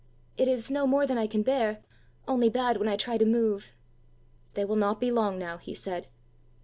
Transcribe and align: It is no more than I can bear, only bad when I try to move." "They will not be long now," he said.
It 0.35 0.47
is 0.47 0.71
no 0.71 0.87
more 0.87 1.05
than 1.05 1.19
I 1.19 1.27
can 1.27 1.43
bear, 1.43 1.77
only 2.27 2.49
bad 2.49 2.77
when 2.77 2.87
I 2.87 2.97
try 2.97 3.19
to 3.19 3.23
move." 3.23 3.71
"They 4.55 4.65
will 4.65 4.75
not 4.75 4.99
be 4.99 5.11
long 5.11 5.37
now," 5.37 5.57
he 5.59 5.75
said. 5.75 6.07